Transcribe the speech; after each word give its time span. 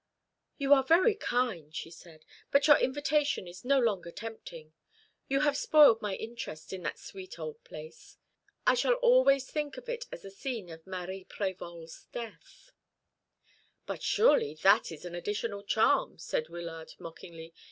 "You 0.57 0.73
are 0.73 0.81
very 0.83 1.13
kind," 1.13 1.75
she 1.75 1.91
said, 1.91 2.25
"but 2.49 2.65
your 2.65 2.77
invitation 2.79 3.47
is 3.47 3.63
no 3.63 3.77
longer 3.77 4.09
tempting. 4.09 4.73
You 5.27 5.41
have 5.41 5.55
spoiled 5.55 6.01
my 6.01 6.15
interest 6.15 6.73
in 6.73 6.81
that 6.81 6.97
sweet 6.97 7.37
old 7.37 7.63
place. 7.63 8.17
I 8.65 8.73
shall 8.73 8.95
always 8.95 9.47
think 9.51 9.77
of 9.77 9.87
it 9.87 10.05
as 10.11 10.23
the 10.23 10.31
scene 10.31 10.69
of 10.71 10.87
Marie 10.87 11.25
Prévol's 11.29 12.07
death." 12.11 12.71
"But 13.85 14.01
surely 14.01 14.55
that 14.63 14.91
is 14.91 15.05
an 15.05 15.13
additional 15.13 15.61
charm," 15.63 16.17
said 16.17 16.49
Wyllard 16.49 16.95
mockingly. 16.97 17.53